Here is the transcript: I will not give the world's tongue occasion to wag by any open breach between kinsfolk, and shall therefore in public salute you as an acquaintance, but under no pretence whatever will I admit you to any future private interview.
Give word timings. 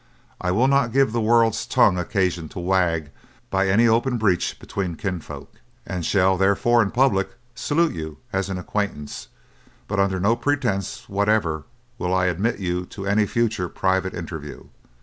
I 0.43 0.49
will 0.49 0.67
not 0.67 0.91
give 0.93 1.11
the 1.11 1.21
world's 1.21 1.63
tongue 1.67 1.99
occasion 1.99 2.49
to 2.49 2.59
wag 2.59 3.11
by 3.51 3.67
any 3.69 3.87
open 3.87 4.17
breach 4.17 4.57
between 4.57 4.95
kinsfolk, 4.95 5.61
and 5.85 6.03
shall 6.03 6.37
therefore 6.37 6.81
in 6.81 6.89
public 6.89 7.35
salute 7.53 7.93
you 7.93 8.17
as 8.33 8.49
an 8.49 8.57
acquaintance, 8.57 9.27
but 9.87 9.99
under 9.99 10.19
no 10.19 10.35
pretence 10.35 11.07
whatever 11.07 11.65
will 11.99 12.15
I 12.15 12.25
admit 12.25 12.57
you 12.57 12.87
to 12.87 13.05
any 13.05 13.27
future 13.27 13.69
private 13.69 14.15
interview. 14.15 14.63